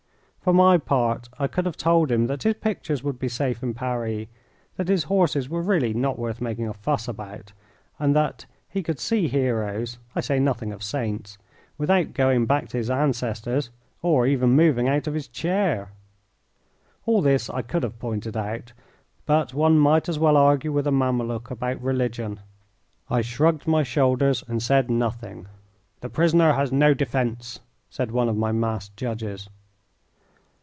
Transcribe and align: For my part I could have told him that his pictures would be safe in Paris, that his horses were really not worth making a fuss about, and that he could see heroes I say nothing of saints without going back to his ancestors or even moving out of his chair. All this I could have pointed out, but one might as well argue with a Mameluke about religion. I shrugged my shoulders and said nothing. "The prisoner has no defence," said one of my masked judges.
For 0.43 0.53
my 0.53 0.79
part 0.79 1.29
I 1.37 1.45
could 1.45 1.67
have 1.67 1.77
told 1.77 2.11
him 2.11 2.25
that 2.25 2.41
his 2.41 2.55
pictures 2.55 3.03
would 3.03 3.19
be 3.19 3.29
safe 3.29 3.61
in 3.61 3.75
Paris, 3.75 4.25
that 4.75 4.87
his 4.87 5.03
horses 5.03 5.47
were 5.47 5.61
really 5.61 5.93
not 5.93 6.17
worth 6.17 6.41
making 6.41 6.67
a 6.67 6.73
fuss 6.73 7.07
about, 7.07 7.53
and 7.99 8.15
that 8.15 8.47
he 8.67 8.81
could 8.81 8.99
see 8.99 9.27
heroes 9.27 9.99
I 10.15 10.21
say 10.21 10.39
nothing 10.39 10.73
of 10.73 10.81
saints 10.81 11.37
without 11.77 12.13
going 12.15 12.47
back 12.47 12.69
to 12.69 12.77
his 12.77 12.89
ancestors 12.89 13.69
or 14.01 14.25
even 14.25 14.55
moving 14.55 14.87
out 14.89 15.05
of 15.05 15.13
his 15.13 15.27
chair. 15.27 15.91
All 17.05 17.21
this 17.21 17.47
I 17.47 17.61
could 17.61 17.83
have 17.83 17.99
pointed 17.99 18.35
out, 18.35 18.73
but 19.27 19.53
one 19.53 19.77
might 19.77 20.09
as 20.09 20.17
well 20.17 20.37
argue 20.37 20.71
with 20.71 20.87
a 20.87 20.91
Mameluke 20.91 21.51
about 21.51 21.79
religion. 21.83 22.39
I 23.11 23.21
shrugged 23.21 23.67
my 23.67 23.83
shoulders 23.83 24.43
and 24.47 24.59
said 24.63 24.89
nothing. 24.89 25.45
"The 25.99 26.09
prisoner 26.09 26.53
has 26.53 26.71
no 26.71 26.95
defence," 26.95 27.59
said 27.91 28.09
one 28.09 28.27
of 28.27 28.35
my 28.35 28.51
masked 28.51 28.97
judges. 28.97 29.47